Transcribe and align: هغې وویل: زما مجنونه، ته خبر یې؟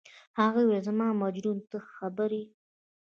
هغې 0.39 0.61
وویل: 0.65 0.85
زما 0.89 1.07
مجنونه، 1.21 1.63
ته 1.71 1.77
خبر 1.95 2.29
یې؟ 2.39 2.43